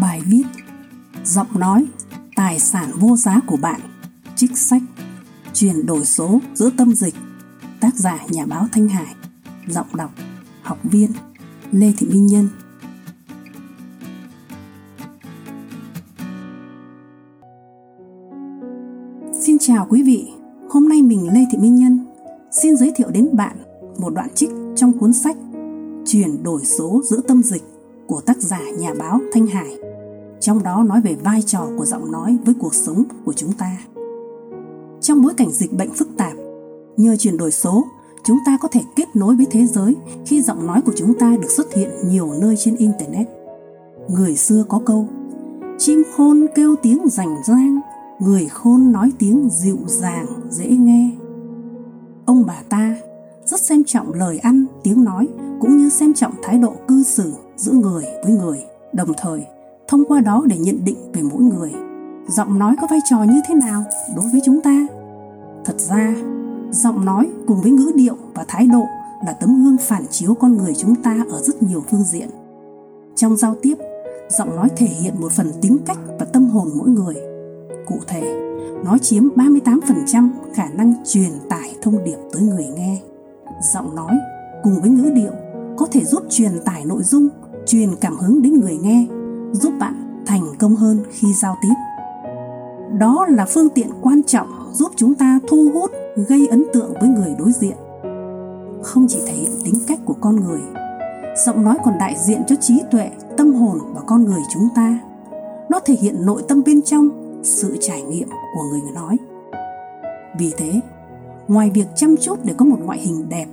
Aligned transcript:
Bài 0.00 0.20
viết 0.26 0.44
Giọng 1.24 1.58
nói, 1.58 1.86
Tài 2.36 2.58
sản 2.58 2.90
vô 2.94 3.16
giá 3.16 3.40
của 3.46 3.56
bạn. 3.56 3.80
Trích 4.36 4.58
sách, 4.58 4.82
Chuyển 5.54 5.86
đổi 5.86 6.04
số 6.04 6.40
giữa 6.54 6.70
tâm 6.76 6.94
dịch. 6.94 7.14
Tác 7.80 7.94
giả 7.94 8.18
nhà 8.28 8.46
báo 8.46 8.66
Thanh 8.72 8.88
Hải. 8.88 9.14
Giọng 9.68 9.96
đọc, 9.96 10.10
Học 10.62 10.78
viên 10.82 11.10
Lê 11.72 11.92
Thị 11.98 12.06
Minh 12.06 12.26
Nhân. 12.26 12.48
Xin 19.40 19.58
chào 19.60 19.86
quý 19.90 20.02
vị. 20.02 20.28
Hôm 20.70 20.88
nay 20.88 21.02
mình 21.02 21.28
Lê 21.32 21.40
Thị 21.52 21.58
Minh 21.58 21.76
Nhân 21.76 22.06
Xin 22.62 22.76
giới 22.76 22.92
thiệu 22.96 23.10
đến 23.10 23.28
bạn 23.32 23.56
một 23.98 24.14
đoạn 24.14 24.28
trích 24.34 24.50
trong 24.76 24.98
cuốn 24.98 25.12
sách 25.12 25.36
Chuyển 26.06 26.42
đổi 26.42 26.64
số 26.64 27.02
giữa 27.04 27.20
tâm 27.28 27.42
dịch 27.42 27.62
của 28.06 28.20
tác 28.20 28.36
giả 28.36 28.60
nhà 28.78 28.94
báo 28.98 29.20
Thanh 29.32 29.46
Hải. 29.46 29.78
Trong 30.40 30.62
đó 30.62 30.84
nói 30.86 31.00
về 31.00 31.16
vai 31.24 31.42
trò 31.42 31.68
của 31.78 31.84
giọng 31.84 32.12
nói 32.12 32.38
với 32.44 32.54
cuộc 32.60 32.74
sống 32.74 33.04
của 33.24 33.32
chúng 33.32 33.52
ta. 33.52 33.78
Trong 35.00 35.22
bối 35.22 35.34
cảnh 35.36 35.50
dịch 35.50 35.72
bệnh 35.72 35.90
phức 35.94 36.08
tạp, 36.16 36.32
nhờ 36.96 37.16
chuyển 37.16 37.36
đổi 37.36 37.50
số, 37.50 37.84
chúng 38.24 38.38
ta 38.46 38.58
có 38.60 38.68
thể 38.68 38.80
kết 38.96 39.16
nối 39.16 39.36
với 39.36 39.46
thế 39.50 39.66
giới 39.66 39.96
khi 40.26 40.42
giọng 40.42 40.66
nói 40.66 40.80
của 40.80 40.92
chúng 40.96 41.18
ta 41.18 41.36
được 41.42 41.50
xuất 41.50 41.74
hiện 41.74 41.90
nhiều 42.04 42.32
nơi 42.40 42.56
trên 42.56 42.76
internet. 42.76 43.28
Người 44.08 44.36
xưa 44.36 44.64
có 44.68 44.80
câu: 44.86 45.08
Chim 45.78 46.02
khôn 46.16 46.46
kêu 46.54 46.76
tiếng 46.82 47.08
rành 47.08 47.36
rang, 47.46 47.80
người 48.20 48.46
khôn 48.48 48.92
nói 48.92 49.12
tiếng 49.18 49.48
dịu 49.50 49.78
dàng 49.86 50.26
dễ 50.50 50.66
nghe. 50.66 51.10
Ông 52.24 52.44
bà 52.46 52.62
ta 52.68 52.96
rất 53.44 53.60
xem 53.60 53.84
trọng 53.84 54.12
lời 54.12 54.38
ăn, 54.38 54.66
tiếng 54.82 55.04
nói 55.04 55.28
cũng 55.60 55.76
như 55.76 55.90
xem 55.90 56.14
trọng 56.14 56.32
thái 56.42 56.58
độ 56.58 56.72
cư 56.88 57.02
xử 57.02 57.32
giữa 57.56 57.72
người 57.72 58.04
với 58.24 58.32
người, 58.32 58.58
đồng 58.92 59.12
thời 59.18 59.46
thông 59.88 60.04
qua 60.04 60.20
đó 60.20 60.44
để 60.46 60.58
nhận 60.58 60.84
định 60.84 60.96
về 61.12 61.22
mỗi 61.22 61.42
người. 61.42 61.72
Giọng 62.28 62.58
nói 62.58 62.76
có 62.80 62.86
vai 62.90 62.98
trò 63.10 63.22
như 63.22 63.40
thế 63.48 63.54
nào 63.54 63.84
đối 64.16 64.26
với 64.32 64.40
chúng 64.44 64.60
ta? 64.60 64.86
Thật 65.64 65.76
ra, 65.78 66.14
giọng 66.70 67.04
nói 67.04 67.28
cùng 67.46 67.62
với 67.62 67.70
ngữ 67.70 67.92
điệu 67.94 68.16
và 68.34 68.44
thái 68.48 68.66
độ 68.66 68.84
là 69.26 69.32
tấm 69.32 69.64
gương 69.64 69.76
phản 69.80 70.06
chiếu 70.10 70.34
con 70.34 70.56
người 70.56 70.74
chúng 70.74 70.94
ta 70.94 71.24
ở 71.30 71.42
rất 71.42 71.62
nhiều 71.62 71.82
phương 71.90 72.02
diện. 72.02 72.28
Trong 73.16 73.36
giao 73.36 73.54
tiếp, 73.62 73.74
giọng 74.38 74.56
nói 74.56 74.68
thể 74.76 74.86
hiện 74.86 75.14
một 75.20 75.32
phần 75.32 75.52
tính 75.62 75.78
cách 75.86 75.98
và 76.18 76.26
tâm 76.32 76.48
hồn 76.48 76.68
mỗi 76.74 76.88
người. 76.88 77.14
Cụ 77.86 77.98
thể, 78.06 78.22
nó 78.84 78.98
chiếm 78.98 79.28
38% 79.28 80.28
khả 80.54 80.68
năng 80.68 80.94
truyền 81.04 81.30
tải 81.48 81.76
thông 81.82 82.04
điệp 82.04 82.16
tới 82.32 82.42
người 82.42 82.66
nghe. 82.76 83.00
Giọng 83.74 83.94
nói 83.94 84.12
cùng 84.62 84.80
với 84.80 84.90
ngữ 84.90 85.10
điệu 85.14 85.32
có 85.76 85.86
thể 85.92 86.04
giúp 86.04 86.22
truyền 86.30 86.52
tải 86.64 86.84
nội 86.84 87.02
dung, 87.02 87.28
truyền 87.66 87.88
cảm 88.00 88.16
hứng 88.16 88.42
đến 88.42 88.60
người 88.60 88.78
nghe, 88.82 89.06
giúp 89.52 89.72
bạn 89.78 90.24
thành 90.26 90.44
công 90.58 90.76
hơn 90.76 91.02
khi 91.10 91.28
giao 91.32 91.56
tiếp. 91.62 91.74
Đó 92.98 93.26
là 93.28 93.46
phương 93.46 93.68
tiện 93.68 93.90
quan 94.00 94.22
trọng 94.22 94.48
giúp 94.72 94.92
chúng 94.96 95.14
ta 95.14 95.40
thu 95.48 95.70
hút, 95.74 95.90
gây 96.28 96.46
ấn 96.46 96.64
tượng 96.72 96.94
với 97.00 97.08
người 97.08 97.34
đối 97.38 97.52
diện. 97.52 97.76
Không 98.82 99.06
chỉ 99.08 99.18
thể 99.26 99.32
hiện 99.32 99.52
tính 99.64 99.74
cách 99.88 99.98
của 100.04 100.14
con 100.20 100.36
người, 100.36 100.60
giọng 101.46 101.64
nói 101.64 101.76
còn 101.84 101.98
đại 101.98 102.16
diện 102.18 102.42
cho 102.46 102.56
trí 102.56 102.82
tuệ, 102.90 103.10
tâm 103.36 103.54
hồn 103.54 103.78
và 103.94 104.00
con 104.06 104.24
người 104.24 104.40
chúng 104.54 104.68
ta. 104.74 104.98
Nó 105.70 105.80
thể 105.84 105.94
hiện 105.94 106.26
nội 106.26 106.42
tâm 106.48 106.62
bên 106.66 106.82
trong, 106.82 107.08
sự 107.42 107.76
trải 107.80 108.02
nghiệm 108.02 108.28
của 108.28 108.62
người 108.70 108.92
nói. 108.94 109.16
Vì 110.38 110.52
thế, 110.58 110.80
ngoài 111.48 111.70
việc 111.70 111.86
chăm 111.96 112.16
chút 112.20 112.38
để 112.44 112.54
có 112.58 112.64
một 112.64 112.78
ngoại 112.84 112.98
hình 112.98 113.28
đẹp 113.28 113.46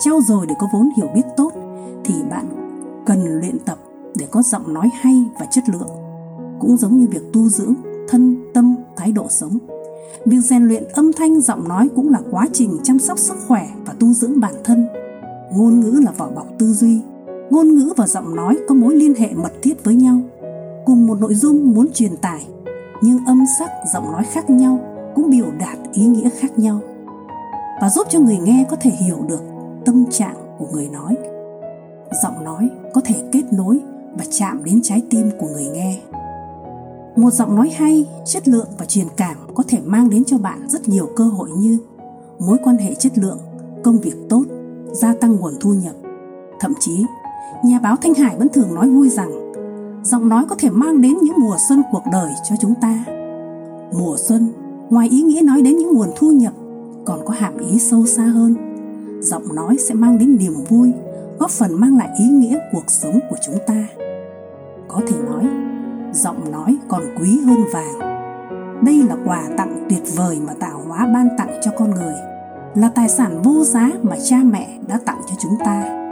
trau 0.00 0.20
dồi 0.20 0.46
để 0.46 0.54
có 0.58 0.66
vốn 0.72 0.88
hiểu 0.96 1.08
biết 1.14 1.22
tốt 1.36 1.52
thì 2.04 2.14
bạn 2.30 2.46
cần 3.06 3.40
luyện 3.40 3.58
tập 3.58 3.78
để 4.16 4.26
có 4.30 4.42
giọng 4.42 4.74
nói 4.74 4.90
hay 5.00 5.24
và 5.40 5.46
chất 5.50 5.64
lượng. 5.68 5.88
Cũng 6.60 6.76
giống 6.76 6.96
như 6.96 7.06
việc 7.10 7.32
tu 7.32 7.48
dưỡng 7.48 7.74
thân, 8.08 8.36
tâm, 8.54 8.76
thái 8.96 9.12
độ 9.12 9.26
sống. 9.28 9.58
Việc 10.26 10.40
rèn 10.40 10.62
luyện 10.62 10.84
âm 10.94 11.12
thanh, 11.12 11.40
giọng 11.40 11.68
nói 11.68 11.88
cũng 11.96 12.10
là 12.10 12.18
quá 12.30 12.46
trình 12.52 12.78
chăm 12.82 12.98
sóc 12.98 13.18
sức 13.18 13.36
khỏe 13.46 13.68
và 13.86 13.94
tu 13.98 14.12
dưỡng 14.12 14.40
bản 14.40 14.54
thân. 14.64 14.86
Ngôn 15.54 15.80
ngữ 15.80 16.00
là 16.04 16.12
vỏ 16.12 16.30
bọc 16.30 16.46
tư 16.58 16.72
duy. 16.72 17.00
Ngôn 17.50 17.68
ngữ 17.68 17.92
và 17.96 18.06
giọng 18.06 18.36
nói 18.36 18.58
có 18.68 18.74
mối 18.74 18.94
liên 18.94 19.14
hệ 19.14 19.34
mật 19.34 19.52
thiết 19.62 19.84
với 19.84 19.94
nhau, 19.94 20.20
cùng 20.84 21.06
một 21.06 21.20
nội 21.20 21.34
dung 21.34 21.74
muốn 21.74 21.88
truyền 21.94 22.16
tải. 22.16 22.46
Nhưng 23.02 23.18
âm 23.26 23.44
sắc, 23.58 23.70
giọng 23.94 24.12
nói 24.12 24.24
khác 24.24 24.50
nhau 24.50 24.78
cũng 25.14 25.30
biểu 25.30 25.46
đạt 25.58 25.78
ý 25.92 26.06
nghĩa 26.06 26.30
khác 26.30 26.58
nhau 26.58 26.80
và 27.80 27.90
giúp 27.90 28.06
cho 28.10 28.20
người 28.20 28.38
nghe 28.38 28.64
có 28.70 28.76
thể 28.80 28.90
hiểu 28.90 29.18
được 29.28 29.42
tâm 29.84 30.04
trạng 30.10 30.36
của 30.58 30.66
người 30.72 30.88
nói. 30.88 31.16
Giọng 32.22 32.44
nói 32.44 32.70
có 32.94 33.00
thể 33.04 33.14
kết 33.32 33.39
chạm 34.30 34.64
đến 34.64 34.80
trái 34.82 35.02
tim 35.10 35.30
của 35.38 35.46
người 35.46 35.66
nghe. 35.74 36.00
Một 37.16 37.30
giọng 37.30 37.56
nói 37.56 37.70
hay, 37.76 38.06
chất 38.24 38.48
lượng 38.48 38.68
và 38.78 38.84
truyền 38.84 39.06
cảm 39.16 39.36
có 39.54 39.64
thể 39.68 39.78
mang 39.84 40.10
đến 40.10 40.24
cho 40.24 40.38
bạn 40.38 40.68
rất 40.68 40.88
nhiều 40.88 41.08
cơ 41.16 41.24
hội 41.24 41.50
như 41.50 41.78
mối 42.38 42.56
quan 42.64 42.76
hệ 42.76 42.94
chất 42.94 43.18
lượng, 43.18 43.38
công 43.84 43.98
việc 43.98 44.16
tốt, 44.28 44.44
gia 44.92 45.14
tăng 45.14 45.36
nguồn 45.36 45.54
thu 45.60 45.74
nhập. 45.74 45.94
Thậm 46.60 46.72
chí, 46.80 47.04
nhà 47.64 47.78
báo 47.78 47.96
thanh 47.96 48.14
hải 48.14 48.36
vẫn 48.36 48.48
thường 48.48 48.74
nói 48.74 48.90
vui 48.90 49.08
rằng, 49.08 49.52
giọng 50.04 50.28
nói 50.28 50.44
có 50.48 50.56
thể 50.58 50.70
mang 50.70 51.00
đến 51.00 51.14
những 51.22 51.36
mùa 51.40 51.56
xuân 51.68 51.82
cuộc 51.92 52.02
đời 52.12 52.32
cho 52.50 52.56
chúng 52.60 52.74
ta. 52.80 53.04
Mùa 53.92 54.16
xuân, 54.18 54.48
ngoài 54.90 55.08
ý 55.08 55.22
nghĩa 55.22 55.40
nói 55.42 55.62
đến 55.62 55.76
những 55.76 55.94
nguồn 55.94 56.08
thu 56.16 56.30
nhập, 56.30 56.52
còn 57.04 57.20
có 57.26 57.34
hàm 57.34 57.58
ý 57.58 57.78
sâu 57.78 58.06
xa 58.06 58.24
hơn. 58.24 58.54
Giọng 59.20 59.54
nói 59.54 59.76
sẽ 59.88 59.94
mang 59.94 60.18
đến 60.18 60.36
niềm 60.40 60.54
vui, 60.68 60.92
góp 61.38 61.50
phần 61.50 61.80
mang 61.80 61.96
lại 61.96 62.08
ý 62.18 62.24
nghĩa 62.28 62.58
cuộc 62.72 62.84
sống 62.88 63.20
của 63.30 63.36
chúng 63.46 63.56
ta 63.66 63.86
có 64.92 65.00
thể 65.06 65.16
nói, 65.26 65.44
giọng 66.12 66.52
nói 66.52 66.76
còn 66.88 67.02
quý 67.18 67.40
hơn 67.46 67.64
vàng. 67.72 67.98
Đây 68.84 69.02
là 69.08 69.16
quà 69.26 69.42
tặng 69.56 69.86
tuyệt 69.90 70.02
vời 70.16 70.38
mà 70.46 70.52
tạo 70.60 70.82
hóa 70.88 71.06
ban 71.14 71.28
tặng 71.38 71.60
cho 71.62 71.70
con 71.78 71.90
người, 71.90 72.14
là 72.74 72.90
tài 72.94 73.08
sản 73.08 73.42
vô 73.42 73.64
giá 73.64 73.90
mà 74.02 74.16
cha 74.24 74.36
mẹ 74.44 74.78
đã 74.88 75.00
tặng 75.06 75.20
cho 75.26 75.34
chúng 75.38 75.56
ta. 75.64 76.06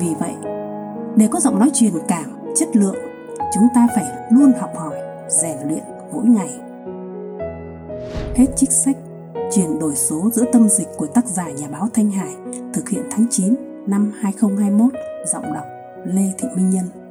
Vì 0.00 0.14
vậy, 0.20 0.34
để 1.16 1.28
có 1.30 1.40
giọng 1.40 1.58
nói 1.58 1.70
truyền 1.74 1.92
cảm, 2.08 2.24
chất 2.56 2.76
lượng, 2.76 2.96
chúng 3.54 3.68
ta 3.74 3.88
phải 3.94 4.04
luôn 4.30 4.52
học 4.60 4.70
hỏi, 4.76 4.94
rèn 5.28 5.56
luyện 5.68 5.84
mỗi 6.12 6.24
ngày. 6.24 6.50
Hết 8.34 8.46
trích 8.56 8.70
sách, 8.70 8.96
chuyển 9.54 9.78
đổi 9.78 9.96
số 9.96 10.30
giữa 10.32 10.44
tâm 10.52 10.68
dịch 10.68 10.88
của 10.96 11.06
tác 11.06 11.26
giả 11.26 11.50
nhà 11.50 11.68
báo 11.72 11.88
Thanh 11.94 12.10
Hải 12.10 12.34
thực 12.74 12.88
hiện 12.88 13.02
tháng 13.10 13.26
9 13.30 13.54
năm 13.86 14.12
2021 14.20 14.92
giọng 15.32 15.52
đọc 15.54 15.64
Lê 16.04 16.32
Thị 16.38 16.48
Minh 16.56 16.70
Nhân. 16.70 17.01